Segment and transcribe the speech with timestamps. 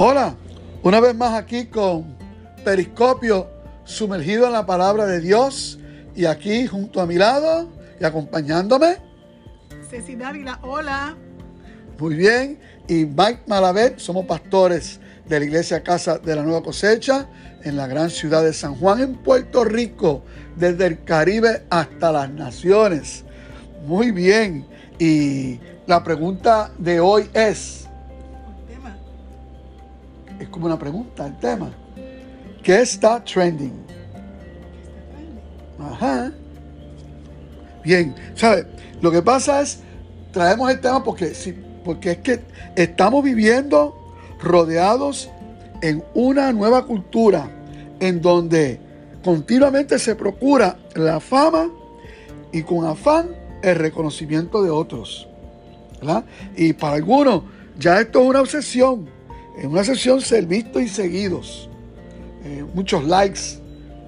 [0.00, 0.36] Hola,
[0.84, 2.16] una vez más aquí con
[2.64, 3.48] Periscopio
[3.82, 5.80] sumergido en la palabra de Dios
[6.14, 7.68] y aquí junto a mi lado
[8.00, 8.98] y acompañándome.
[9.90, 11.16] Ceci Dávila, hola.
[11.98, 17.26] Muy bien, y Mike Malavet, somos pastores de la Iglesia Casa de la Nueva Cosecha
[17.64, 20.22] en la gran ciudad de San Juan, en Puerto Rico,
[20.54, 23.24] desde el Caribe hasta las naciones.
[23.84, 24.64] Muy bien,
[25.00, 27.87] y la pregunta de hoy es,
[30.38, 31.70] es como una pregunta el tema.
[32.62, 33.72] ¿Qué está trending?
[35.78, 36.32] Ajá.
[37.84, 38.66] Bien, ¿sabe?
[39.00, 39.80] Lo que pasa es,
[40.32, 41.32] traemos el tema porque,
[41.84, 42.40] porque es que
[42.76, 43.96] estamos viviendo
[44.40, 45.30] rodeados
[45.82, 47.50] en una nueva cultura
[48.00, 48.80] en donde
[49.24, 51.70] continuamente se procura la fama
[52.52, 53.30] y con afán
[53.62, 55.28] el reconocimiento de otros.
[56.00, 56.24] ¿verdad?
[56.56, 57.42] Y para algunos
[57.78, 59.17] ya esto es una obsesión
[59.58, 61.68] en una sesión ser vistos y seguidos.
[62.44, 63.40] Eh, muchos likes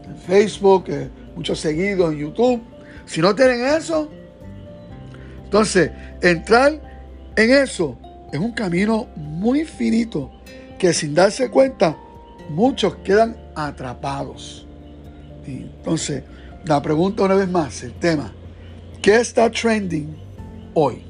[0.05, 2.63] en Facebook, eh, muchos seguidos en YouTube.
[3.05, 4.09] Si no tienen eso,
[5.45, 5.91] entonces
[6.23, 6.81] entrar
[7.37, 7.99] en eso
[8.33, 10.31] es un camino muy finito
[10.79, 11.97] que sin darse cuenta
[12.49, 14.67] muchos quedan atrapados.
[15.47, 16.23] entonces,
[16.65, 18.33] la pregunta una vez más, el tema,
[19.03, 20.15] ¿qué está trending
[20.75, 21.10] hoy?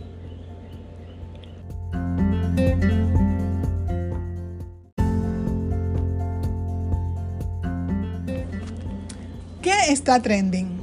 [9.92, 10.80] Está trending.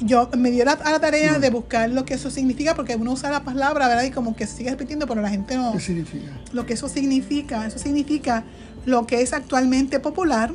[0.00, 3.12] Yo me dio la, a la tarea de buscar lo que eso significa, porque uno
[3.12, 4.04] usa la palabra, ¿verdad?
[4.04, 5.72] Y como que se sigue repitiendo, pero la gente no.
[5.72, 6.30] ¿Qué significa?
[6.52, 7.66] Lo que eso significa.
[7.66, 8.44] Eso significa
[8.86, 10.52] lo que es actualmente popular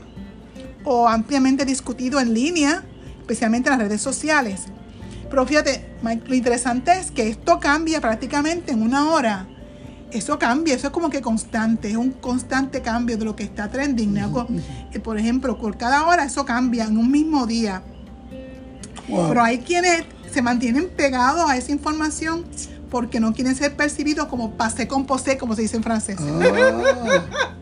[0.83, 2.83] o ampliamente discutido en línea,
[3.19, 4.67] especialmente en las redes sociales.
[5.29, 9.47] Pero fíjate, lo interesante es que esto cambia prácticamente en una hora
[10.11, 13.69] eso cambia, eso es como que constante, es un constante cambio de lo que está
[13.69, 14.17] trending.
[14.17, 17.83] Eh, por ejemplo, por cada hora eso cambia en un mismo día.
[19.07, 22.45] Pero hay quienes se mantienen pegados a esa información
[22.89, 26.17] porque no quieren ser percibidos como pasé con posé, como se dice en francés.
[26.19, 27.55] Ah.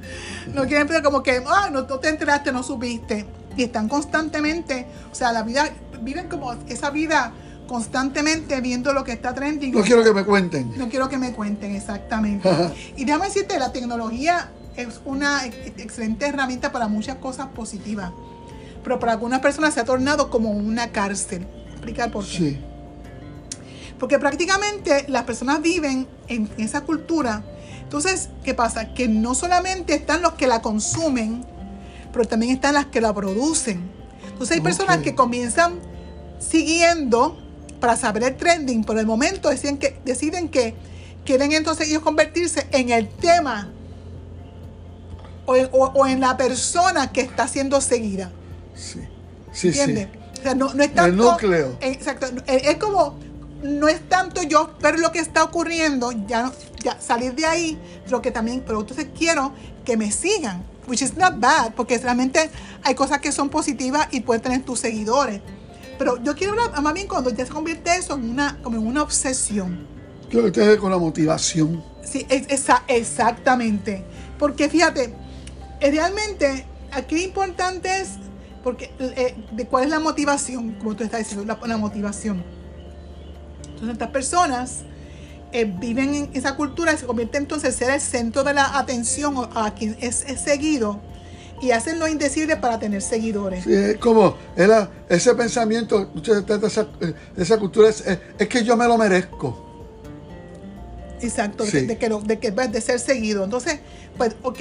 [0.53, 3.25] no quieren ser como que, ah, no, no te enteraste, no supiste.
[3.55, 5.69] Y están constantemente, o sea, la vida,
[6.01, 7.33] viven como esa vida
[7.67, 9.73] constantemente viendo lo que está trending.
[9.73, 10.73] No quiero que me cuenten.
[10.77, 12.49] No quiero que me cuenten, exactamente.
[12.95, 18.11] y déjame decirte, la tecnología es una excelente herramienta para muchas cosas positivas.
[18.83, 21.45] Pero para algunas personas se ha tornado como una cárcel.
[21.71, 22.37] Explicar por qué.
[22.37, 22.59] Sí.
[23.99, 27.43] Porque prácticamente las personas viven en esa cultura.
[27.81, 28.93] Entonces, ¿qué pasa?
[28.93, 31.43] Que no solamente están los que la consumen,
[32.13, 33.89] pero también están las que la producen.
[34.31, 35.79] Entonces hay personas que comienzan
[36.39, 37.37] siguiendo
[37.79, 40.75] para saber el trending, por el momento deciden que, deciden que
[41.25, 43.69] quieren entonces ellos convertirse en el tema
[45.45, 48.31] o, en la persona que está siendo seguida.
[48.75, 49.01] Sí,
[49.51, 50.09] sí, ¿Entiendes?
[50.39, 51.77] O sea, no, es tanto, el núcleo.
[51.79, 52.27] Exacto.
[52.45, 53.17] Es como,
[53.63, 56.51] no es tanto yo ver lo que está ocurriendo, ya,
[56.83, 57.77] ya salir de ahí,
[58.09, 59.53] lo que también, pero entonces quiero
[59.85, 62.49] que me sigan, which is not bad, porque realmente
[62.83, 65.41] hay cosas que son positivas y pueden tener tus seguidores.
[65.97, 68.85] Pero yo quiero hablar más bien cuando ya se convierte eso en una, como en
[68.87, 69.87] una obsesión.
[70.29, 71.83] Creo que tiene con la motivación.
[72.03, 72.25] Sí,
[72.87, 74.03] exactamente.
[74.37, 75.13] Porque fíjate,
[75.79, 78.11] eh, realmente aquí lo importante es
[78.63, 82.43] porque, eh, de cuál es la motivación, como tú estás diciendo, la, motivación.
[83.63, 84.81] Entonces estas personas
[85.53, 88.77] eh, viven en esa cultura y se convierte entonces en ser el centro de la
[88.77, 90.99] atención a quien es seguido
[91.61, 93.63] y hacen lo indecible para tener seguidores.
[93.63, 96.87] Sí, es como era ese pensamiento, muchas de esa,
[97.35, 98.03] esa cultura es,
[98.37, 99.65] es, que yo me lo merezco.
[101.19, 103.43] Exacto, de, que, de, que, de ser seguido.
[103.43, 103.79] Entonces,
[104.17, 104.59] pues, ok,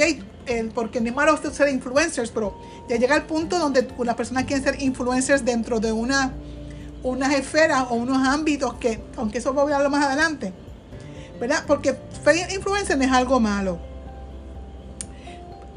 [0.75, 2.59] porque no es malo ser influencers, pero
[2.89, 6.33] ya llega el punto donde las personas quieren ser influencers dentro de una
[7.03, 10.53] unas esferas o unos ámbitos que, aunque eso voy a hablar más adelante,
[11.39, 11.63] ¿verdad?
[11.67, 11.95] Porque
[12.25, 13.79] ser influencer no es algo malo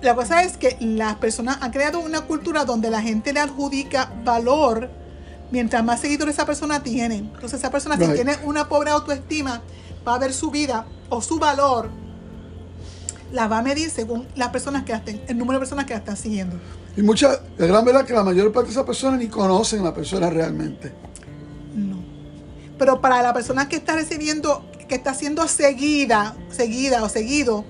[0.01, 4.11] la cosa es que las personas han creado una cultura donde la gente le adjudica
[4.23, 4.89] valor
[5.51, 7.15] mientras más seguidores esa persona tiene.
[7.15, 9.61] Entonces esa persona si tiene una pobre autoestima
[10.07, 11.89] va a ver su vida o su valor
[13.31, 15.99] la va a medir según las personas que estén, el número de personas que la
[15.99, 16.55] están siguiendo.
[16.97, 19.83] Y mucha, la gran verdad que la mayor parte de esas personas ni conocen a
[19.83, 20.91] la persona realmente.
[21.75, 22.01] No.
[22.77, 27.65] Pero para la persona que está recibiendo, que está siendo seguida, seguida o seguido,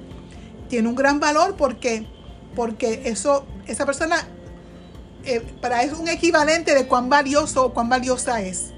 [0.70, 2.08] tiene un gran valor porque
[2.56, 4.28] porque eso, esa persona
[5.26, 8.72] eh, para es un equivalente de cuán valioso o cuán valiosa es.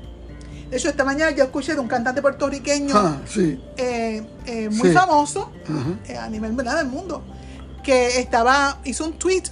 [0.70, 3.60] De hecho, esta mañana yo escuché de un cantante puertorriqueño Ah, sí.
[3.78, 4.94] eh, eh, muy Sí.
[4.96, 5.52] famoso
[6.20, 6.78] a nivel ¿verdad?
[6.78, 7.24] del mundo,
[7.84, 9.44] que estaba, hizo un tweet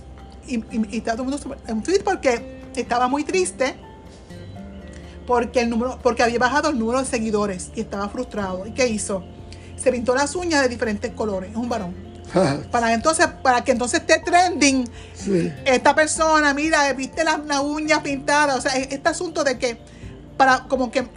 [0.47, 0.63] y,
[0.95, 3.75] y, todo el mundo un tweet porque estaba muy triste
[5.27, 8.65] porque el número, porque había bajado el número de seguidores y estaba frustrado.
[8.65, 9.23] ¿Y qué hizo?
[9.77, 11.93] Se pintó las uñas de diferentes colores, es un varón.
[12.71, 15.51] Para entonces, para que entonces esté trending sí.
[15.65, 19.79] esta persona, mira, viste las las uñas pintadas, o sea, e- este asunto de que
[20.37, 21.07] para como que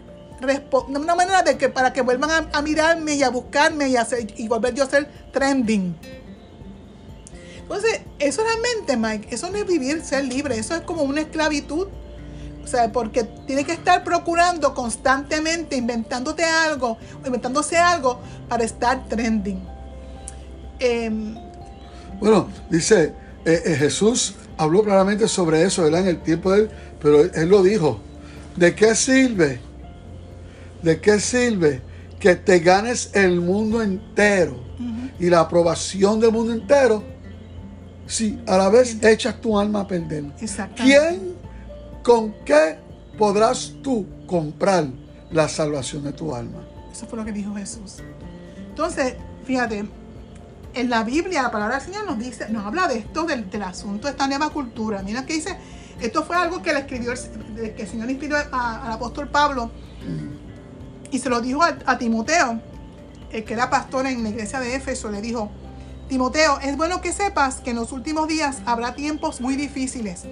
[0.89, 4.35] una manera de que para que vuelvan a, a mirarme y a buscarme y, hacer,
[4.37, 5.95] y volver yo a ser trending.
[7.61, 11.89] Entonces, eso realmente, Mike, eso no es vivir, ser libre, eso es como una esclavitud.
[12.63, 19.72] O sea, porque tiene que estar procurando constantemente, inventándote algo, inventándose algo para estar trending.
[20.83, 21.35] Em,
[22.21, 23.15] Bueno, dice,
[23.45, 26.01] eh, eh, Jesús habló claramente sobre eso, ¿verdad?
[26.01, 26.71] En el tiempo de él,
[27.01, 28.01] pero él, él lo dijo.
[28.57, 29.61] ¿De qué sirve?
[30.83, 31.81] ¿De qué sirve
[32.19, 34.61] que te ganes el mundo entero
[35.19, 37.03] y la aprobación del mundo entero
[38.07, 40.25] si a la vez echas tu alma a perder?
[40.77, 41.35] ¿Quién,
[42.03, 42.79] con qué
[43.17, 44.87] podrás tú comprar
[45.31, 46.67] la salvación de tu alma?
[46.93, 47.99] Eso fue lo que dijo Jesús.
[48.69, 49.15] Entonces,
[49.45, 49.85] fíjate,
[50.75, 53.63] en la Biblia la palabra del Señor nos dice, nos habla de esto, del, del
[53.63, 55.03] asunto de esta nueva cultura.
[55.03, 55.57] Mira que dice,
[56.01, 59.71] esto fue algo que le escribió, el- que el Señor inspiró a- al apóstol Pablo
[61.11, 62.61] y se lo dijo a, a Timoteo,
[63.31, 65.51] el que era pastor en la iglesia de Éfeso, le dijo,
[66.09, 70.25] Timoteo, es bueno que sepas que en los últimos días habrá tiempos muy difíciles,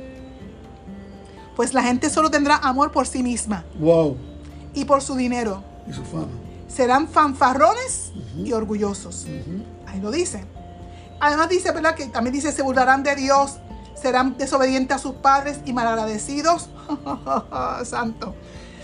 [1.57, 4.17] pues la gente solo tendrá amor por sí misma Wow.
[4.75, 6.27] y por su dinero Y su fama.
[6.69, 9.27] serán fanfarrones y orgullosos.
[9.91, 10.45] Ahí lo dice.
[11.21, 11.95] Además dice, ¿verdad?
[11.95, 13.59] Que también dice, se burlarán de Dios,
[14.01, 16.71] serán desobedientes a sus padres y malagradecidos.
[17.85, 18.35] Santo.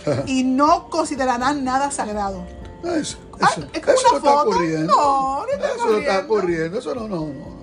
[0.25, 2.43] y no considerarán nada sagrado.
[2.83, 4.49] Eso, Ah, eso- es como eso una no está foto.
[4.49, 4.93] ocurriendo.
[4.95, 6.27] No, no está Eso no está ocurriendo.
[6.27, 6.79] ocurriendo.
[6.79, 7.57] Eso no, no, no.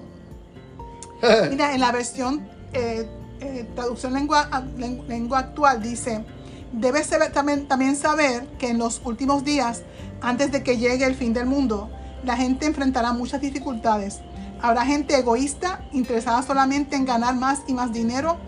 [1.50, 3.08] Mira, en la versión eh,
[3.40, 6.24] eh, traducción lengua, a- len- lengua actual dice,
[6.72, 9.82] debes saber- también, también saber que en los últimos días,
[10.20, 11.90] antes de que llegue el fin del mundo,
[12.24, 14.20] la gente enfrentará muchas dificultades.
[14.62, 18.38] Habrá gente egoísta, interesada solamente en ganar más y más dinero.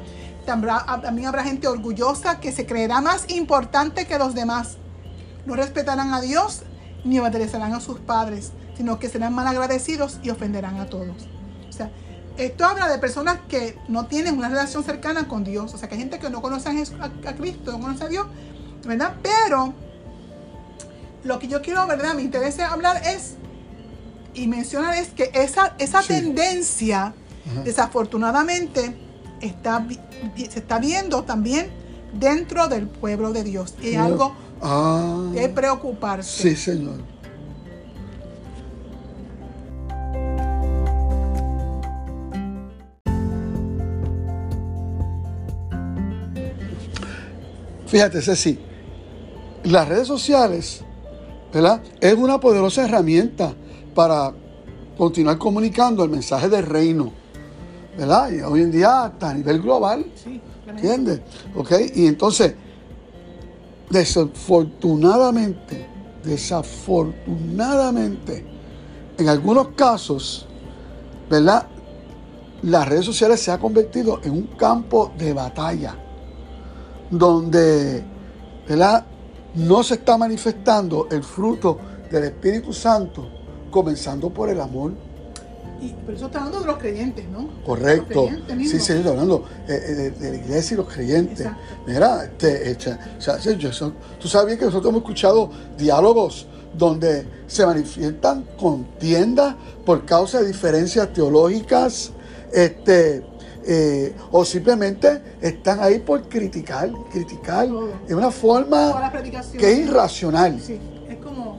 [0.47, 4.79] También habrá, también habrá gente orgullosa que se creerá más importante que los demás.
[5.45, 6.63] No respetarán a Dios
[7.05, 11.29] ni obedecerán a sus padres, sino que serán malagradecidos y ofenderán a todos.
[11.69, 11.91] O sea,
[12.37, 15.75] esto habla de personas que no tienen una relación cercana con Dios.
[15.75, 18.09] O sea, que hay gente que no conoce a, Jesús- a Cristo, no conoce a
[18.09, 18.27] Dios,
[18.85, 19.15] ¿verdad?
[19.23, 19.75] Pero
[21.25, 22.15] lo que yo quiero, ¿verdad?
[22.15, 23.35] Me interesa hablar es
[24.37, 26.09] y mencionar es que esa, esa Sí.
[26.09, 27.15] tendencia,
[27.51, 27.63] Ajá.
[27.65, 28.95] desafortunadamente,
[29.41, 29.87] está,
[30.37, 31.71] se está viendo también
[32.13, 33.75] dentro del pueblo de Dios.
[33.83, 34.05] Y No.
[34.05, 36.43] algo Ah, que preocuparse.
[36.43, 37.01] sí, señor.
[47.87, 48.59] Fíjate, Ceci,
[49.65, 50.81] las redes sociales,
[51.53, 51.81] ¿verdad?
[52.01, 53.55] Es una poderosa herramienta
[53.97, 54.33] para
[54.97, 57.11] continuar comunicando el mensaje del reino,
[57.99, 58.31] ¿verdad?
[58.31, 61.23] Y hoy en día hasta a nivel global, Sí, ¿Entiendes?
[61.55, 61.73] ¿Ok?
[61.95, 62.55] Y entonces,
[63.89, 65.87] desafortunadamente,
[66.23, 68.45] desafortunadamente,
[69.17, 70.47] en algunos casos,
[71.31, 71.67] ¿verdad?
[72.63, 75.97] Las redes sociales se han convertido en un campo de batalla,
[77.11, 78.05] donde,
[78.69, 79.07] ¿verdad?
[79.55, 81.79] No se está manifestando el fruto
[82.11, 83.36] del Espíritu Santo,
[83.77, 84.93] comenzando por el amor,
[85.83, 87.51] Y, pero eso está hablando de los creyentes, ¿no?
[87.63, 88.29] Correcto.
[88.29, 91.41] Creyentes Sí, sí, estoy hablando eh, eh, de, de la iglesia y los creyentes.
[91.41, 91.61] Exacto.
[91.87, 93.37] Mira, este, este, o sea,
[94.19, 99.55] tú sabes bien que nosotros hemos escuchado diálogos donde se manifiestan contiendas
[99.85, 102.13] por causa de diferencias teológicas,
[102.55, 103.23] este,
[103.67, 107.69] eh, o simplemente están ahí por criticar, criticar
[108.09, 109.13] de una forma
[109.59, 110.59] que es irracional.
[110.59, 110.79] Sí,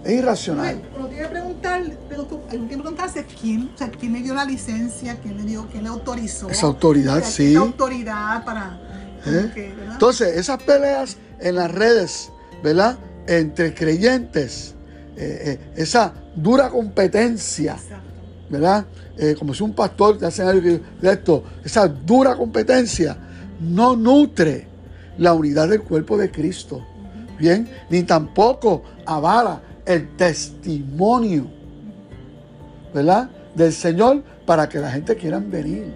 [0.03, 0.81] es irracional.
[0.95, 4.33] Uno tiene que preguntar, pero tú- hay que preguntarse quién, o sea, quién le dio
[4.33, 6.49] la licencia, quién le dio, quién le autorizó.
[6.49, 7.51] Esa autoridad, O sea, sí.
[7.51, 8.79] Esa autoridad para...
[9.25, 9.73] ¿Eh?
[9.91, 12.31] Entonces, esas peleas en las redes,
[12.63, 12.97] ¿verdad?
[13.27, 14.75] Entre creyentes,
[15.17, 18.03] eh, eh, esa dura competencia, Exacto.
[18.49, 18.85] ¿verdad?
[19.39, 20.61] Como si un pastor te hace algo
[21.01, 23.17] de esto, esa dura competencia
[23.59, 24.67] no nutre
[25.17, 26.85] la unidad del cuerpo de Cristo,
[27.39, 27.67] ¿bien?
[27.89, 31.47] Ni tampoco avala el testimonio,
[32.93, 33.29] ¿verdad?
[33.55, 35.93] Del Señor para que la gente quiera venir.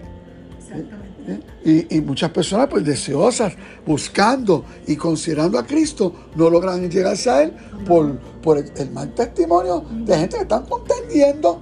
[0.59, 1.01] Exactamente.
[1.27, 1.85] ¿Eh?
[1.91, 3.53] Y, y muchas personas pues deseosas,
[3.85, 7.53] buscando y considerando a Cristo, no logran llegarse a Él
[7.85, 11.61] por, por el, el mal testimonio de gente que están contendiendo,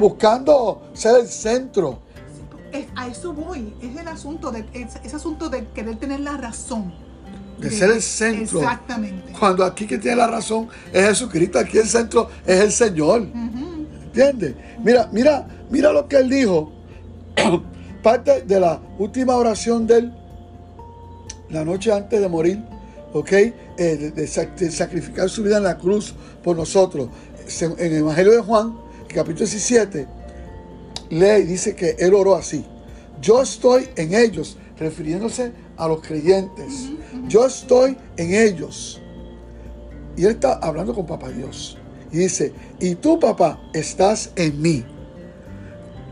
[0.00, 2.00] buscando ser el centro.
[2.72, 3.72] Es- a eso voy.
[3.80, 6.92] Es el asunto de es- ese asunto de querer tener la razón.
[7.58, 8.58] De ser el centro.
[8.60, 9.32] Exactamente.
[9.38, 13.22] Cuando aquí que tiene la razón es Jesucristo, aquí el centro es el Señor.
[13.22, 13.86] Ujú.
[14.06, 14.54] ¿Entiendes?
[14.82, 16.72] Mira, mira, mira lo que él dijo.
[18.02, 20.12] Parte de la última oración de él,
[21.50, 22.62] la noche antes de morir,
[23.12, 23.32] ¿ok?
[23.32, 27.08] Eh, de, de sac- de sacrificar su vida en la cruz por nosotros.
[27.60, 28.76] En el Evangelio de Juan,
[29.08, 30.06] capítulo 17,
[31.10, 32.64] lee y dice que él oró así.
[33.20, 36.90] Yo estoy en ellos, refiriéndose a los creyentes.
[37.28, 39.00] Yo estoy en ellos.
[40.16, 41.76] Y él está hablando con papá Dios.
[42.10, 44.84] Y dice, y tú papá estás en mí.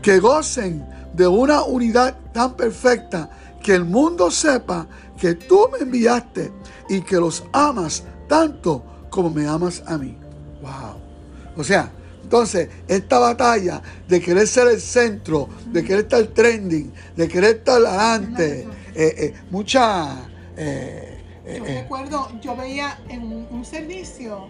[0.01, 3.29] Que gocen de una unidad tan perfecta
[3.63, 4.87] que el mundo sepa
[5.19, 6.51] que tú me enviaste
[6.89, 10.15] y que los amas tanto como me amas a mí.
[10.61, 10.99] Wow.
[11.57, 11.91] O sea,
[12.21, 17.77] entonces esta batalla de querer ser el centro, de querer estar trending, de querer estar
[17.77, 20.29] adelante, eh, eh, mucha...
[20.57, 24.47] eh, eh, Yo recuerdo, yo veía en un, un servicio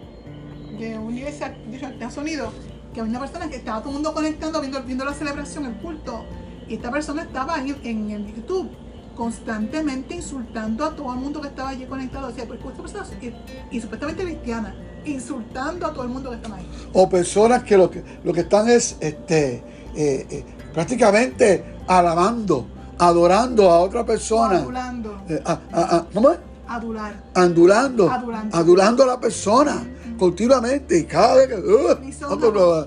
[0.78, 2.52] de una iglesia de Estados Unidos
[2.94, 5.74] que había una persona que estaba todo el mundo conectando, viendo, viendo la celebración, el
[5.74, 6.24] culto,
[6.68, 8.70] y esta persona estaba en, en el YouTube
[9.14, 12.28] constantemente insultando a todo el mundo que estaba allí conectado.
[12.28, 14.74] Decía, pues esta persona y, y supuestamente cristiana,
[15.04, 16.68] insultando a todo el mundo que estaba ahí.
[16.92, 19.62] o personas que lo que, lo que están es este,
[19.94, 22.66] eh, eh, prácticamente alabando,
[22.98, 24.58] adorando a otra persona.
[24.58, 26.38] Adulando, Eh, a- a- a- ¿Cómo es?
[26.68, 27.14] adular.
[27.34, 28.56] Andulando, Adulando.
[28.56, 29.84] adulando a la persona
[30.18, 31.54] continuamente y cada vez que...
[31.54, 32.86] uh, Lisonja.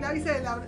[0.00, 0.58] La dice, la,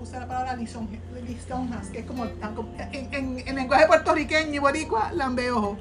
[0.00, 0.96] usa la palabra lisonja,
[1.26, 5.78] lisonjas, que es como, en, en, en lenguaje puertorriqueño y boricua, lambeojo.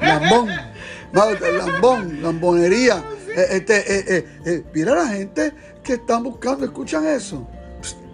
[0.00, 0.48] lambón,
[1.12, 3.02] Madre, lambón, lambonería.
[3.34, 5.52] Eh, este, eh, eh, mira la gente
[5.82, 7.46] que están buscando, escuchan eso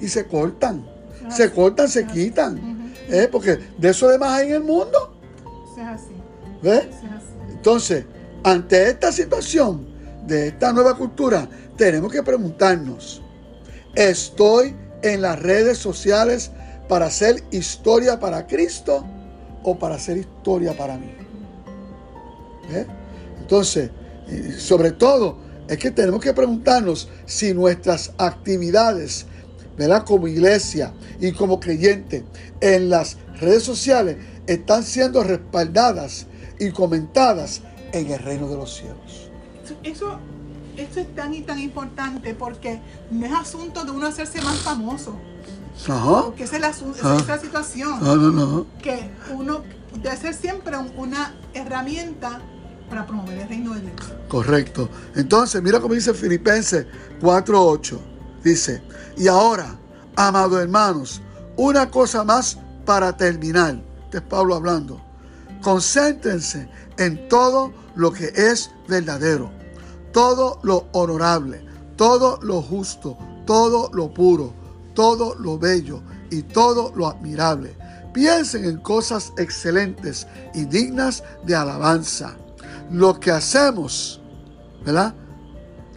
[0.01, 0.85] y se cortan,
[1.31, 5.15] se cortan, se quitan, eh, porque de eso demás hay en el mundo,
[5.73, 6.15] Eso es así,
[6.63, 6.85] ¿ves?
[6.85, 7.33] eso es así.
[7.51, 8.05] Entonces,
[8.45, 9.87] ante esta situación
[10.27, 13.23] de esta nueva cultura, tenemos que preguntarnos,
[13.95, 16.51] ¿estoy en las redes sociales
[16.89, 19.05] para hacer historia para Cristo
[19.63, 21.13] o para hacer historia para mí?
[22.71, 22.87] ¿Ves?
[23.41, 23.91] Entonces,
[24.29, 29.27] eh, sobre todo, es que tenemos que preguntarnos si nuestras actividades,
[29.77, 30.05] ¿verdad?
[30.05, 32.25] Como iglesia y como creyente
[32.61, 36.27] en las redes sociales están siendo respaldadas
[36.59, 37.63] y comentadas
[37.93, 39.31] en el reino de los cielos.
[39.83, 40.19] Eso,
[40.77, 45.17] eso, es tan y tan importante porque no es asunto de uno hacerse más famoso,
[45.89, 46.23] Ajá.
[46.25, 46.73] porque esa es la, Ah.
[46.97, 48.67] esa es la situación, No, no, no.
[48.83, 49.63] que uno
[50.03, 52.41] debe ser siempre un- una herramienta
[52.89, 53.95] para promover el reino de Dios.
[54.29, 54.89] Correcto.
[55.17, 56.87] Entonces, mira cómo dice Filipenses
[57.21, 57.99] 4:8.
[58.43, 58.83] Dice,
[59.17, 59.79] y ahora,
[60.17, 61.23] amados hermanos,
[61.57, 63.83] una cosa más para terminar.
[64.05, 65.01] Este es Pablo hablando.
[65.63, 66.69] Concéntrense
[66.99, 69.51] en todo lo que es verdadero,
[70.13, 71.65] todo lo honorable,
[71.97, 74.53] todo lo justo, todo lo puro,
[74.95, 77.77] todo lo bello y todo lo admirable.
[78.13, 82.37] Piensen en cosas excelentes y dignas de alabanza.
[82.91, 84.21] Lo que hacemos,
[84.85, 85.15] ¿verdad?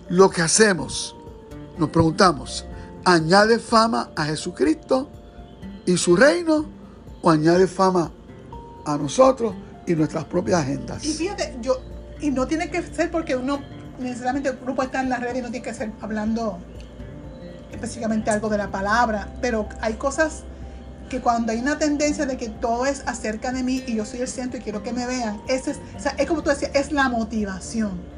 [0.10, 1.15] Lo que hacemos,
[1.78, 2.66] nos preguntamos,
[3.04, 5.10] ¿añade fama a Jesucristo
[5.86, 6.66] y su reino
[7.22, 8.12] o añade fama
[8.86, 9.56] a nosotros
[9.86, 11.04] y nuestras propias agendas?
[11.04, 11.78] Y fíjate, yo,
[12.22, 13.60] y no tiene que ser porque uno
[14.00, 16.60] necesariamente el grupo está en las redes y no tiene que ser hablando
[17.72, 20.44] específicamente algo de la palabra, pero hay cosas
[21.10, 24.22] que cuando hay una tendencia de que todo es acerca de mí y yo soy
[24.22, 26.72] el centro y quiero que me vean, ese es, o sea, es como tú decías,
[26.74, 28.15] es la motivación.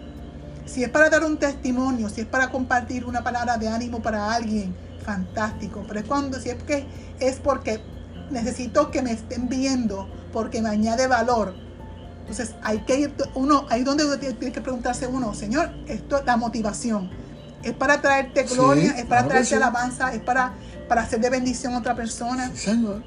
[0.67, 4.33] Si es para dar un testimonio, si es para compartir una palabra de ánimo para
[4.33, 5.83] alguien, fantástico.
[5.88, 6.86] Pero es cuando, si es que
[7.19, 7.81] es porque
[8.29, 11.55] necesito que me estén viendo, porque me añade valor.
[12.19, 16.25] Entonces hay que ir, uno, ahí donde uno tiene que preguntarse uno, Señor, esto es
[16.25, 17.09] la motivación.
[17.63, 19.55] Es para traerte Sí, gloria, es para claro traerte sí.
[19.55, 20.53] alabanza, es para,
[20.89, 22.51] para hacer de bendición a otra persona.
[22.53, 23.01] Sí, Señor.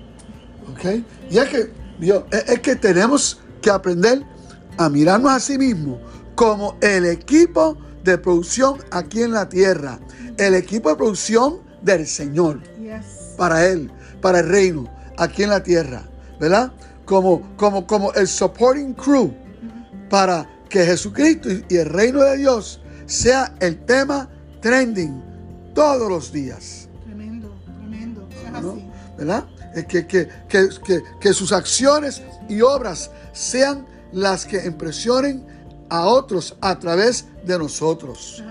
[0.72, 1.04] ¿Ok?
[1.30, 4.24] Y es que, Dios, es, es que tenemos que aprender
[4.78, 5.98] a mirarnos a sí mismos
[6.40, 10.00] como el equipo de producción aquí en la tierra.
[10.38, 12.62] El equipo de producción del Señor.
[12.78, 13.34] Yes.
[13.36, 13.92] Para Él,
[14.22, 16.02] para el reino, aquí en la tierra.
[16.40, 16.72] ¿Verdad?
[17.04, 19.34] Como, como, como el supporting crew
[20.08, 24.26] para que Jesucristo y el reino de Dios sea el tema
[24.62, 25.22] trending
[25.74, 26.88] todos los días.
[27.04, 28.26] Tremendo, tremendo.
[28.62, 28.70] ¿no?
[28.70, 28.90] así.
[29.18, 29.44] ¿verdad?
[29.86, 35.59] que, que, que, que, sus acciones y obras sean las que impresionen
[35.90, 38.42] a otros a través de nosotros.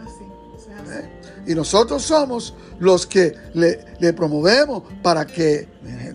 [0.92, 1.10] ¿Eh?
[1.48, 5.68] Y nosotros somos los que le, le, promovemos para que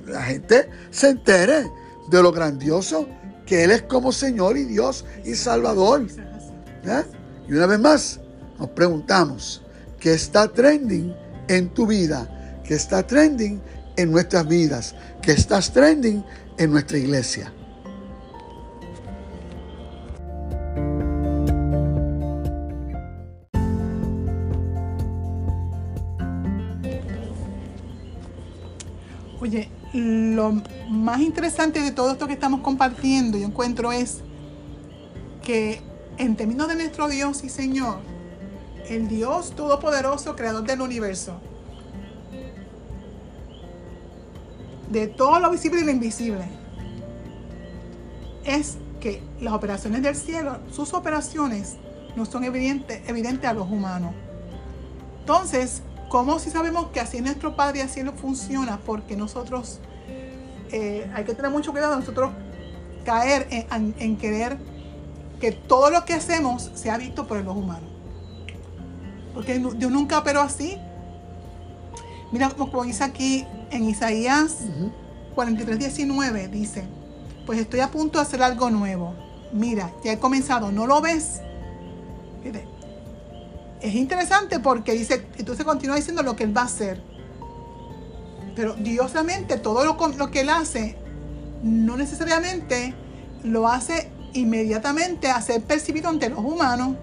[0.07, 1.67] la gente se entere
[2.09, 3.09] de lo grandioso
[3.47, 6.07] que Él es como Señor y Dios y Salvador.
[6.85, 7.03] ¿Eh?
[7.49, 8.21] Y una vez más,
[8.59, 9.63] nos preguntamos,
[9.99, 11.15] ¿qué está trending
[11.49, 12.63] en tu vida?
[12.65, 13.61] ¿Qué está trending
[13.97, 14.95] en nuestras vidas?
[15.21, 16.25] ¿Qué está trending
[16.59, 17.53] en nuestra iglesia?
[30.53, 34.21] Lo más interesante de todo esto que estamos compartiendo, yo encuentro es
[35.43, 35.81] que
[36.19, 37.99] en términos de nuestro Dios y Señor,
[38.89, 41.41] el Dios Todopoderoso, Creador del universo,
[44.91, 46.45] de todo lo visible y lo invisible,
[48.45, 51.77] es que las operaciones del cielo, sus operaciones,
[52.17, 54.15] no son evidentes evidente a los humanos.
[55.21, 55.83] Entonces,
[56.15, 58.79] ¿Cómo si sabemos que así nuestro Padre así lo funciona?
[58.87, 59.81] Porque nosotros
[60.77, 62.33] eh, hay que tener mucho cuidado nosotros
[63.05, 64.59] caer en, querer
[65.41, 67.89] que todo lo que hacemos sea visto por los humanos.
[69.33, 70.77] Porque Dios nunca operó así.
[72.33, 74.57] Mira como dice aquí en Isaías
[75.37, 76.85] 43, 19, dice,
[77.47, 79.15] pues estoy a punto de hacer algo nuevo.
[79.53, 81.41] Mira, ya he comenzado, ¿no lo ves?
[83.81, 87.01] es interesante porque dice, entonces continúa diciendo lo que él va a hacer.
[88.55, 90.97] Pero Dios realmente todo lo, lo que él hace,
[91.63, 92.95] no necesariamente
[93.43, 96.97] lo hace inmediatamente a ser percibido ante los humanos.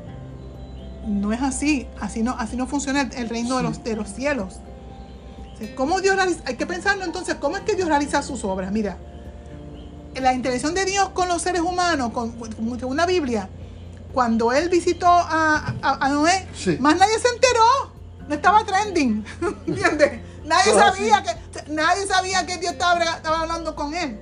[1.08, 4.60] No es así, así no, así no funciona el, reino de, los, de los cielos.
[5.76, 8.72] ¿Cómo Dios hay que pensarlo entonces, ¿cómo es que Dios realiza sus obras?
[8.72, 8.98] Mira,
[10.20, 12.34] la intención de Dios con los seres humanos, con,
[12.80, 13.48] según la Biblia,
[14.14, 16.48] cuando él visitó a, Noé,
[16.80, 17.92] más nadie se enteró.
[18.28, 19.26] No estaba trending.
[19.68, 20.21] ¿Entiendes?
[20.52, 24.20] Nadie sabía que, nadie sabía que Dios estaba, estaba, hablando con él.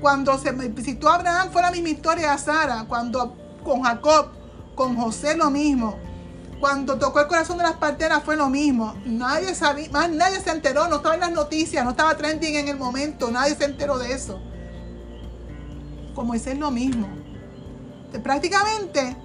[0.00, 2.86] Cuando se visitó a Abraham fue la misma historia a Sara.
[2.88, 4.30] Cuando con Jacob,
[4.74, 5.96] con José lo mismo.
[6.58, 8.94] Cuando tocó el corazón de las parteras fue lo mismo.
[9.04, 12.68] Nadie sabía, más nadie se enteró, no estaba en las noticias, no estaba trending en
[12.68, 14.40] el momento, nadie se enteró de eso.
[16.14, 17.22] Como ese es lo mismo
[18.20, 19.16] prácticamente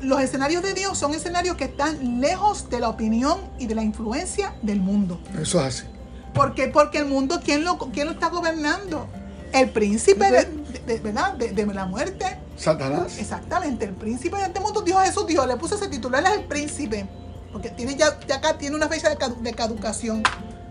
[0.00, 3.82] los escenarios de Dios son escenarios que están lejos de la opinión y de la
[3.82, 5.20] influencia del mundo.
[5.40, 5.84] Eso es así.
[6.34, 6.68] ¿Por qué?
[6.68, 9.08] Porque el mundo, ¿quién lo, quién lo está gobernando?
[9.52, 11.34] El príncipe de, ¿verdad?
[11.34, 12.38] de, la muerte.
[12.56, 13.18] Satanás.
[13.18, 17.08] Exactamente, el príncipe de este mundo, Dios Jesús, Dios le puso ese titular, el príncipe.
[17.52, 20.22] Porque tiene ya, acá tiene una fecha de, caducación.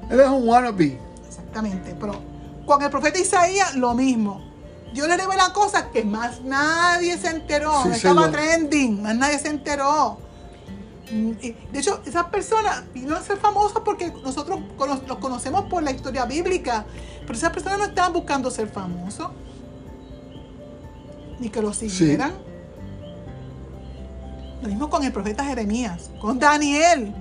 [0.09, 0.99] Él es un wannabe.
[1.27, 2.21] Exactamente, pero
[2.65, 4.41] con el profeta Isaías lo mismo.
[4.93, 7.85] Yo le revela cosas que más nadie se enteró.
[7.91, 10.17] Estaba trending, más nadie se enteró.
[11.11, 14.59] Mm, de hecho, esas personas no a ser famosas porque nosotros
[15.07, 16.85] los conocemos por la historia bíblica,
[17.21, 19.29] pero esas personas no estaban buscando ser famosos,
[21.39, 22.33] ni que lo siguieran.
[24.61, 27.13] Lo mismo con el profeta Jeremías, con Daniel.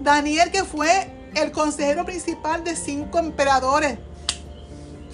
[0.00, 3.98] Daniel que fue el consejero principal de cinco emperadores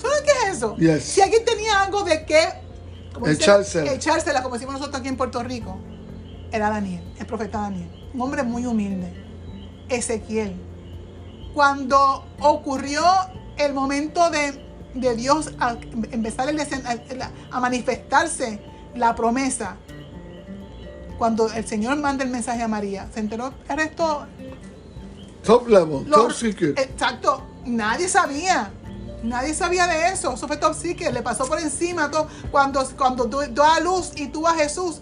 [0.05, 0.77] ¿Sabes qué es eso?
[1.01, 2.65] Si alguien tenía algo de qué
[3.27, 3.93] echársela.
[3.93, 5.79] echársela, como decimos nosotros aquí en Puerto Rico,
[6.53, 7.91] era Daniel, el profeta Daniel.
[8.13, 9.13] Un hombre muy humilde.
[9.89, 10.55] Ezequiel.
[11.53, 13.03] Cuando ocurrió
[13.57, 14.61] el momento de,
[15.17, 15.77] Dios a
[16.11, 16.49] empezar
[17.51, 18.61] a, manifestarse
[18.95, 19.77] la promesa,
[21.19, 24.27] cuando el Señor manda el mensaje a María, ¿se enteró el resto?
[25.45, 26.79] Top level, top secret.
[26.79, 28.73] Exacto, nadie sabía.
[29.25, 30.35] Nadie sabía de eso.
[30.35, 31.13] Eso fue top secret.
[31.13, 32.29] Le pasó por encima todo.
[32.51, 35.01] Cuando, cuando dio a luz y tuvo a Jesús,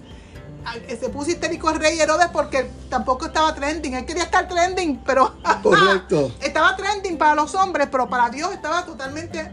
[0.88, 3.94] se puso histérico el rey Herodes porque tampoco estaba trending.
[3.94, 5.34] Él quería estar trending, pero.
[5.62, 6.32] Correcto.
[6.40, 9.50] estaba trending para los hombres, pero para Dios estaba totalmente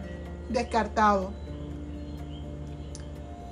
[0.49, 1.33] descartado.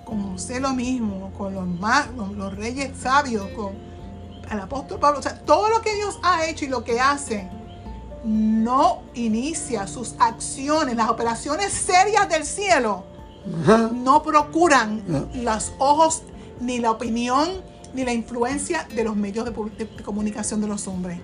[0.05, 3.75] Con José lo mismo, con los, los reyes sabios, con
[4.49, 5.19] el apóstol Pablo.
[5.19, 7.49] O sea, todo lo que Dios ha hecho y lo que hace
[8.27, 13.05] no inicia sus acciones, las operaciones serias del cielo,
[13.93, 15.01] no procuran
[15.33, 16.23] los ojos,
[16.59, 17.47] ni la opinión,
[17.93, 19.53] ni la influencia de los medios de,
[20.03, 21.19] comunicación de los hombres.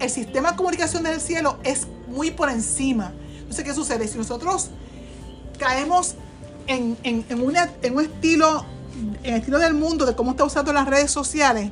[0.00, 3.12] el sistema de comunicación del cielo es muy por encima.
[3.38, 4.08] Entonces, ¿qué sucede?
[4.08, 4.70] Si nosotros
[5.60, 6.16] caemos
[6.66, 6.96] en,
[7.40, 7.56] un
[8.00, 8.64] estilo,
[9.22, 11.70] en el estilo del mundo, de cómo está usando las redes sociales,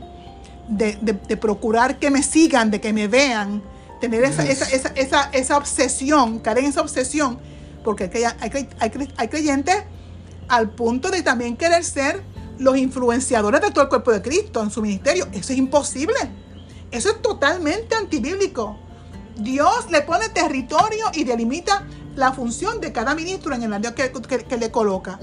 [0.68, 3.62] de procurar que me sigan, de que me vean,
[4.00, 7.38] tener esa, esa, esa, esa, esa obsesión, caer en esa obsesión,
[7.84, 9.76] porque hay, hay, hay, hay creyentes
[10.48, 12.22] al punto de también querer ser
[12.58, 15.26] los influenciadores de todo el cuerpo de Cristo en su ministerio.
[15.32, 16.14] Eso es imposible.
[16.90, 18.78] Eso es totalmente antibíblico.
[19.36, 24.10] Dios le pone territorio y delimita la función de cada ministro en el área que,
[24.10, 25.18] que- que le coloca.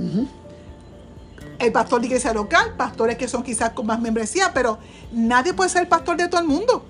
[1.59, 4.77] El pastor de iglesia local, pastores que son quizás con más membresía, pero
[5.11, 6.85] nadie puede ser pastor de todo el mundo.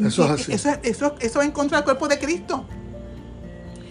[0.00, 0.52] Eso es así.
[0.52, 2.64] Eso, eso, eso va en contra del cuerpo de Cristo.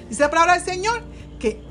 [0.10, 1.02] Dice la palabra del Señor
[1.39, 1.62] que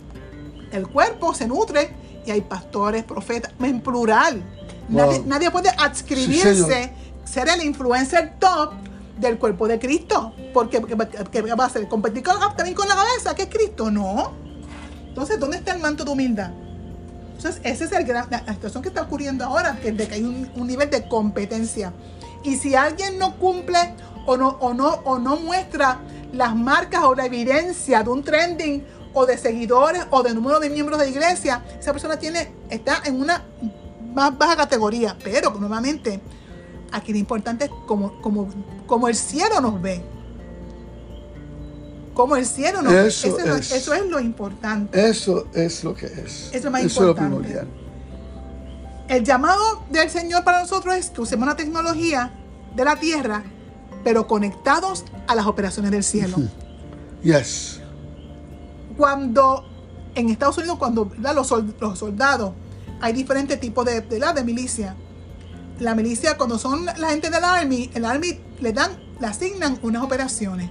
[0.73, 1.95] el cuerpo se nutre
[2.27, 4.43] y hay pastores, profetas, en plural.
[4.89, 5.27] Nadie, Wow.
[5.29, 6.93] nadie puede adscribirse,
[7.25, 8.73] ser el influencer top
[9.19, 10.33] del cuerpo de Cristo.
[10.53, 13.91] Porque, porque va a ser competir con, también con la cabeza, que es Cristo.
[13.91, 14.33] No.
[15.09, 16.51] Entonces, ¿dónde está el manto de humildad?
[17.37, 20.15] Entonces, esa es el gran- la, la situación que está ocurriendo ahora, que, de que
[20.15, 21.93] hay un, un nivel de competencia.
[22.43, 23.79] Y si alguien no cumple
[24.27, 26.01] o no, o, no, o no muestra
[26.33, 30.71] las marcas o la evidencia de un trending o de seguidores o de número de
[30.71, 33.45] miembros de iglesia, esa persona tiene, está en una
[34.15, 35.17] más baja categoría.
[35.23, 36.21] Pero nuevamente,
[36.93, 38.49] aquí lo importante es como, como,
[38.87, 40.03] como el cielo nos ve.
[42.13, 43.07] Como el cielo nos ve.
[43.07, 45.09] Eso Eso es eso es lo importante.
[45.09, 46.51] Eso es lo que es.
[46.53, 47.37] Eso es más Eso es lo importante.
[47.37, 47.69] primordial.
[49.09, 52.33] El llamado del Señor para nosotros es que usemos la tecnología
[52.75, 53.45] de la tierra,
[54.05, 56.37] pero conectados a las operaciones del cielo.
[57.23, 57.81] Yes.
[58.97, 59.65] Cuando
[60.15, 62.53] en Estados Unidos, cuando los, los soldados,
[63.01, 64.95] hay diferentes tipos de, de milicia.
[65.81, 70.05] La milicia, cuando son la gente del Army, el Army le dan, le asignan unas
[70.05, 70.71] operaciones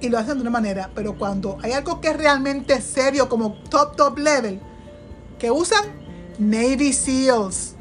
[0.00, 0.90] y lo hacen de una manera.
[0.94, 4.60] Pero cuando hay algo que es realmente serio, como top, top level,
[5.38, 5.84] que usan
[6.38, 7.74] Navy SEALs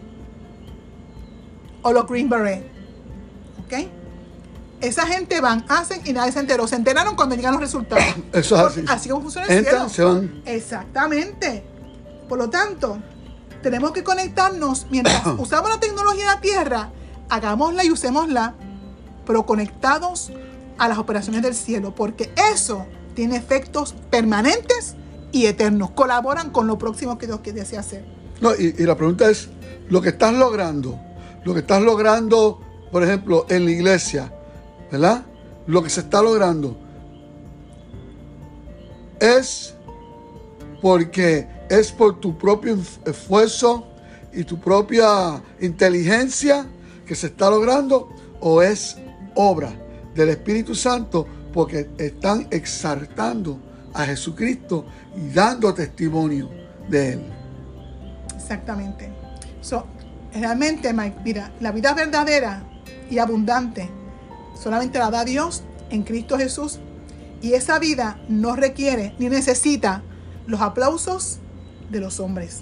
[1.82, 2.63] o los Green Beret.
[3.65, 4.00] ¿Ok?
[4.81, 6.67] Esa gente van, hacen y nadie se enteró.
[6.67, 8.03] Se enteraron cuando llegan los resultados.
[8.33, 8.85] Eso es así.
[8.87, 9.89] Así como funciona el Entran, cielo.
[9.89, 10.41] se van.
[10.45, 11.63] Exactamente.
[12.27, 12.97] Por lo tanto,
[13.61, 16.89] tenemos que conectarnos mientras usamos la tecnología de la Tierra,
[17.29, 18.55] hagámosla y usémosla,
[19.25, 20.31] pero conectados
[20.77, 24.95] a las operaciones del cielo, porque eso tiene efectos permanentes
[25.31, 25.91] y eternos.
[25.91, 28.03] Colaboran con lo próximo que Dios desea hacer.
[28.41, 29.49] No, y, y la pregunta es,
[29.89, 30.99] lo que estás logrando,
[31.43, 32.59] lo que estás logrando,
[32.91, 34.33] por ejemplo, en la iglesia,
[34.91, 35.23] ¿verdad?
[35.67, 36.77] Lo que se está logrando
[39.19, 39.73] es
[40.82, 43.88] porque es por tu propio esfuerzo
[44.34, 46.65] y tu propia inteligencia
[47.06, 48.97] que se está logrando o es
[49.36, 49.71] obra
[50.15, 53.60] del Espíritu Santo porque están exaltando
[53.93, 56.49] a Jesucristo y dando testimonio
[56.89, 57.25] de Él.
[58.36, 59.12] Exactamente.
[60.34, 62.63] Realmente, Mike, mira, la vida verdadera
[63.10, 64.00] y abundante
[64.55, 66.79] solamente la da Dios en Cristo Jesús.
[67.41, 70.03] Y esa vida no requiere ni necesita
[70.47, 71.39] los aplausos
[71.89, 72.61] de los hombres.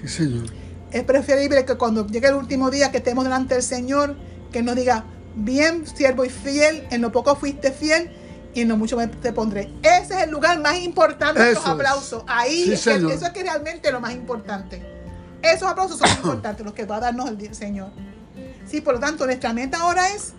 [0.00, 0.44] Sí, Señor.
[0.92, 4.16] Es preferible que cuando llegue el último día que estemos delante del Señor,
[4.52, 8.10] que nos diga, bien, siervo y fiel, en lo poco fuiste fiel
[8.54, 9.72] y en lo mucho me te pondré.
[9.82, 11.68] Ese es el lugar más importante de los es.
[11.68, 12.22] aplausos.
[12.26, 14.82] Ahí, Sí, es que- eso es que realmente lo más importante.
[15.40, 17.90] Esos aplausos son importantes, los que va a darnos el Señor.
[18.68, 20.34] Sí, por lo tanto, nuestra meta ahora es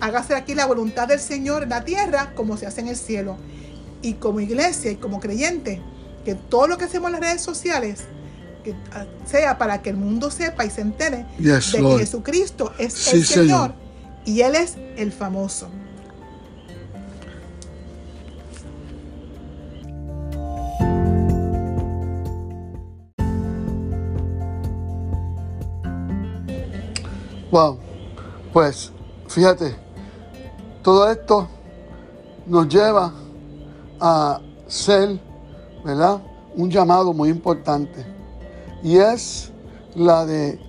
[0.00, 3.36] hágase aquí la voluntad del Señor en la tierra como se hace en el cielo.
[4.02, 5.80] Y como iglesia y como creyente,
[6.24, 8.04] que todo lo que hacemos en las redes sociales
[8.62, 8.74] que
[9.24, 11.98] sea para que el mundo sepa y se entere Yes, de que.
[11.98, 13.74] Jesucristo es Sí, el Señor, Señor.
[14.24, 15.68] y Él es el famoso.
[27.50, 27.78] Wow.
[28.52, 28.92] Pues
[29.28, 29.76] fíjate,
[30.86, 31.48] todo esto
[32.46, 33.12] nos lleva
[33.98, 35.18] a ser,
[35.84, 36.22] ¿verdad?
[36.54, 38.06] Un llamado muy importante.
[38.84, 39.50] Y es
[39.96, 40.60] la de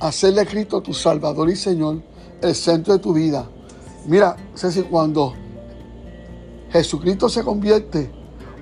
[0.00, 2.00] hacerle a Cristo tu Salvador y Señor
[2.40, 3.46] el centro de tu vida.
[4.06, 5.34] Mira, Ceci, cuando
[6.70, 8.10] Jesucristo se convierte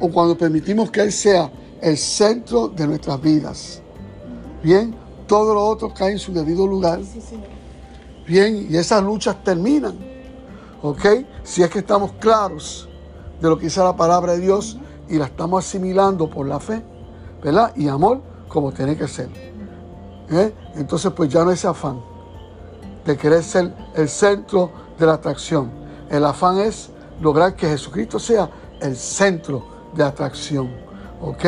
[0.00, 1.48] o cuando permitimos que Él sea
[1.80, 3.80] el centro de nuestras vidas,
[4.64, 4.96] bien,
[5.28, 6.98] todo lo otro cae en su debido lugar.
[8.26, 10.13] Bien, y esas luchas terminan.
[10.84, 11.06] ¿Ok?
[11.44, 12.90] Si es que estamos claros
[13.40, 14.76] de lo que dice la palabra de Dios
[15.08, 16.82] y la estamos asimilando por la fe,
[17.42, 17.72] ¿verdad?
[17.74, 19.30] Y amor, como tiene que ser.
[20.30, 20.54] ¿Eh?
[20.74, 22.02] Entonces, pues ya no es afán
[23.02, 25.70] de querer ser el centro de la atracción.
[26.10, 28.50] El afán es lograr que Jesucristo sea
[28.82, 30.70] el centro de atracción.
[31.22, 31.46] ¿Ok?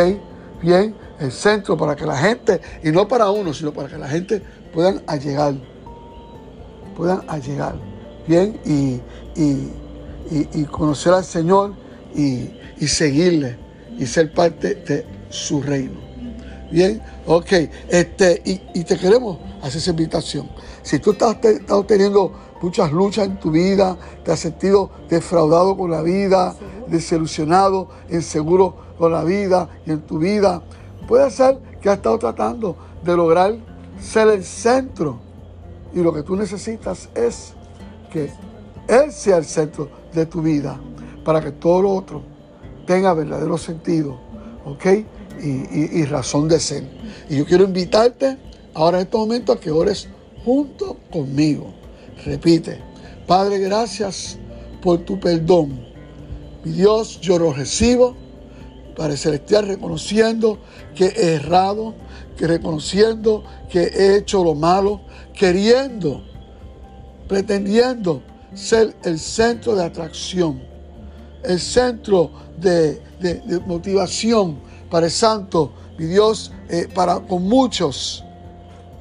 [0.63, 4.09] Bien, el centro para que la gente, y no para uno, sino para que la
[4.09, 5.55] gente puedan allegar
[6.97, 7.75] puedan allegar.
[8.27, 9.01] Bien, y,
[9.41, 9.71] y,
[10.53, 11.75] y, conocer al Señor
[12.15, 12.51] y,
[12.87, 13.57] seguirle
[13.99, 16.01] y ser parte de su reino.
[16.71, 17.53] Bien, ok,
[17.89, 20.49] este, y, te queremos hacer esa invitación.
[20.83, 25.93] Si tú estás, estás, teniendo muchas luchas en tu vida, te has sentido defraudado con
[25.93, 26.57] la vida,
[26.89, 30.63] desilusionado, inseguro con la vida y en tu vida,
[31.07, 33.57] puede ser que has estado tratando de lograr
[34.01, 35.21] ser el centro.
[35.95, 37.56] Y lo que tú necesitas es
[38.89, 40.81] Él sea el centro de tu vida
[41.25, 42.23] para que todo lo otro
[42.87, 44.19] tenga verdadero sentido,
[44.65, 44.87] ¿ok?
[45.43, 46.85] Y, razón de ser.
[47.29, 48.39] Y yo quiero invitarte
[48.73, 50.09] ahora en este momento a que ores
[50.45, 51.75] junto conmigo.
[52.25, 52.81] Repite,
[53.27, 54.39] Padre, gracias
[54.81, 55.85] por tu perdón.
[56.65, 58.17] Mi Dios, yo lo recibo.
[58.97, 60.59] Padre Celestial, reconociendo
[60.95, 61.95] que he errado,
[62.39, 65.03] que reconociendo que he hecho lo malo,
[65.35, 66.23] queriendo,
[67.29, 68.23] pretendiendo
[68.55, 70.63] ser el centro de atracción,
[71.45, 73.03] el centro de,
[73.67, 74.59] motivación
[74.91, 78.25] para el santo, mi Dios, eh, para con muchos,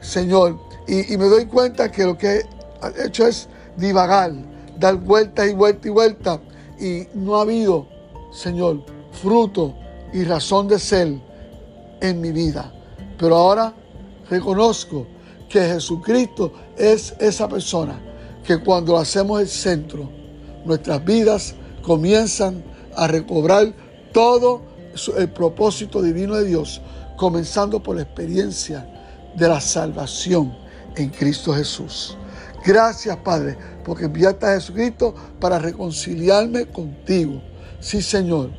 [0.02, 0.60] Señor.
[0.88, 4.32] Y, y, me doy cuenta que lo que he hecho es divagar,
[4.78, 6.42] dar vuelta y vuelta y vuelta.
[6.80, 7.88] Y no ha habido,
[8.32, 9.76] Señor, fruto
[10.14, 11.20] y razón de ser
[12.02, 12.72] en mi vida.
[13.18, 13.74] Pero ahora
[14.30, 15.08] reconozco
[15.50, 18.00] que Jesucristo es esa persona
[18.46, 20.10] que cuando hacemos el centro,
[20.66, 22.64] nuestras vidas comienzan
[22.96, 23.74] a recobrar
[24.14, 24.62] todo
[25.18, 26.82] el propósito divino de Dios,
[27.18, 28.88] comenzando por la experiencia
[29.36, 30.56] de la salvación
[30.96, 32.18] en Cristo Jesús.
[32.66, 37.42] Gracias, Padre, porque enviaste a Jesucristo para reconciliarme contigo.
[37.80, 38.52] Sí, Señor.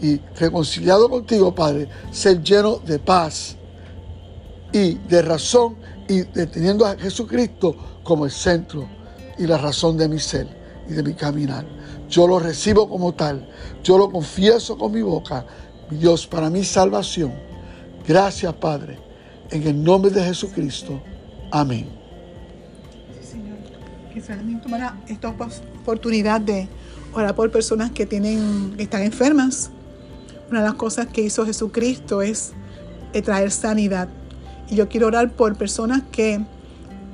[0.00, 3.56] Y reconciliado contigo, Padre, ser lleno de paz
[4.72, 5.76] y de razón
[6.08, 8.86] y teniendo a Jesucristo como el centro
[9.38, 10.46] y la razón de mi ser
[10.88, 11.64] y de mi caminar.
[12.08, 13.48] Yo lo recibo como tal.
[13.82, 15.46] Yo lo confieso con mi boca.
[15.90, 17.32] Dios, para mi salvación.
[18.06, 18.98] Gracias, Padre.
[19.50, 21.00] En el nombre de Jesucristo.
[21.50, 21.88] Amén.
[23.22, 23.58] Señor,
[24.12, 26.68] que también tomará esta oportunidad de
[27.12, 29.70] orar por personas que tienen, están enfermas.
[30.50, 32.52] Una de las cosas que hizo Jesucristo es
[33.12, 34.08] eh, traer sanidad.
[34.68, 36.44] Y yo quiero orar por personas que,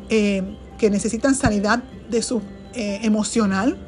[0.09, 0.43] eh,
[0.79, 2.43] que necesitan sanidad de su
[2.75, 3.79] eh, emocional,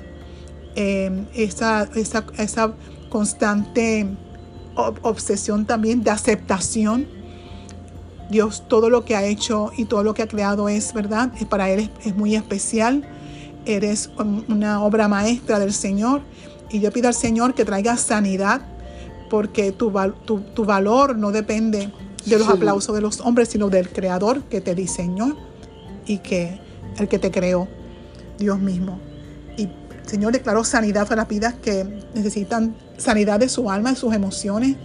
[0.75, 2.75] eh, esa, esa,
[3.11, 4.09] constante
[4.75, 7.07] obsesión también de aceptación.
[8.31, 11.31] Dios todo lo que ha hecho y todo lo que ha creado es, ¿verdad?
[11.51, 13.07] Para Él es, muy especial.
[13.67, 14.11] Eres
[14.49, 16.23] una obra maestra del Señor.
[16.71, 18.63] Y yo pido al Señor que traiga sanidad,
[19.29, 19.93] porque tu,
[20.25, 21.93] tu, valor no depende
[22.25, 25.37] de los aplausos de los hombres, sino del Creador que te diseñó
[26.07, 26.59] y que
[26.99, 27.69] el que te creó.
[28.39, 28.99] Dios mismo.
[29.57, 29.69] Y
[30.07, 34.77] Señor declaró sanidad para las vidas que necesitan sanidad de su alma, de sus emociones,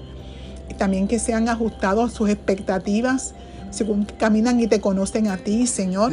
[0.70, 3.34] y también que sean ajustados a sus expectativas
[3.70, 6.12] según caminan y te conocen a ti, Señor.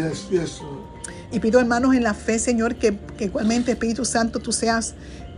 [1.33, 4.94] y pido, hermanos, en la fe, Señor, que, igualmente, Espíritu Santo, tú seas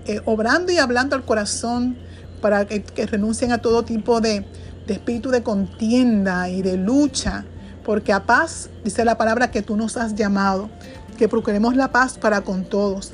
[0.06, 1.96] eh, obrando y hablando al corazón
[2.40, 4.44] para que, renuncien a todo tipo de,
[4.86, 7.44] de espíritu de contienda y de lucha,
[7.84, 10.68] porque a paz, dice la palabra, que tú nos has llamado
[11.16, 13.12] que procuremos la paz para con todos.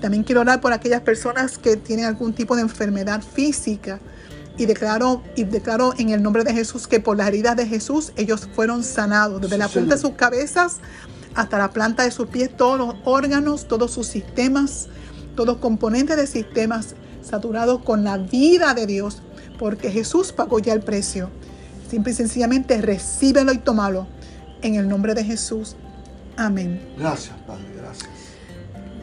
[0.00, 4.00] También quiero orar por aquellas personas que tienen algún tipo de enfermedad física
[4.56, 8.12] y declaro, y declaro en el nombre de Jesús que por las heridas de Jesús
[8.16, 10.78] ellos fueron sanados, desde la punta de sus cabezas
[11.34, 14.88] hasta la planta de sus pies, todos los órganos, todos sus sistemas,
[15.34, 19.22] todos los componentes de sistemas saturados con la vida de Dios,
[19.58, 21.30] porque Jesús pagó ya el precio.
[21.88, 24.06] Simple y sencillamente recíbelo y tómalo
[24.62, 25.76] en el nombre de Jesús.
[26.40, 26.80] Amén.
[26.96, 28.08] Gracias, Padre, gracias.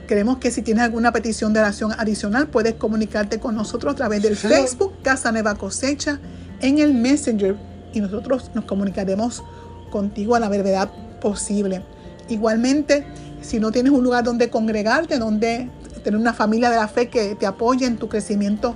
[0.08, 4.24] Queremos que si tienes alguna petición de oración adicional, puedes comunicarte con nosotros a través
[4.24, 6.20] del Facebook Casa Nueva Cosecha
[6.62, 7.56] en el Messenger
[7.94, 9.44] y nosotros nos comunicaremos
[9.92, 10.90] contigo a la verdad
[11.22, 11.84] posible.
[12.28, 13.06] Igualmente,
[13.42, 15.70] si no tienes un lugar donde congregarte, donde
[16.04, 18.74] tener una familia de la fe que te apoye en tu crecimiento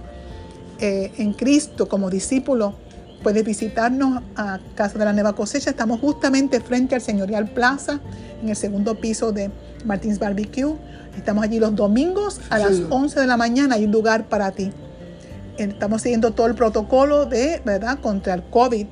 [0.78, 2.76] eh, en Cristo como discípulo,
[3.22, 5.70] puedes visitarnos a Casa de la Nueva Cosecha.
[5.70, 8.00] Estamos justamente frente al Señorial Plaza
[8.42, 9.52] en el segundo piso de
[9.86, 10.76] Martins Barbecue.
[11.16, 13.76] Estamos allí los domingos a las 11 de la mañana.
[13.76, 14.72] Hay un lugar para ti.
[15.58, 18.88] Estamos siguiendo todo el protocolo de, ¿verdad?, contra el COVID.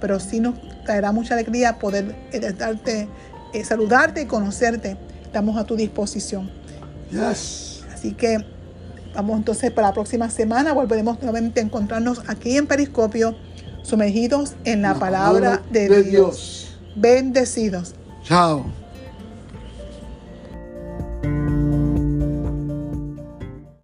[0.00, 3.08] Pero sí nos traerá mucha alegría poder eh, darte,
[3.52, 4.96] eh, saludarte y conocerte.
[5.24, 6.50] Estamos a tu disposición.
[7.10, 7.82] Yes.
[7.92, 8.44] Así que
[9.14, 10.72] vamos entonces para la próxima semana.
[10.72, 13.34] Volveremos nuevamente a encontrarnos aquí en Periscopio,
[13.84, 16.76] sumergidos en la, palabra, de, Dios.
[16.96, 17.94] Bendecidos.
[18.24, 18.64] Chao.